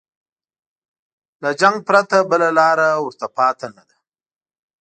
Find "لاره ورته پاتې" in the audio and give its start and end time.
2.57-3.67